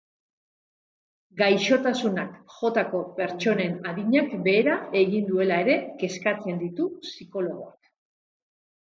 [1.41, 7.97] Gaixotasunak jotako pertsonen adinak behera egin duela ere kezkatzen ditu psikologoak.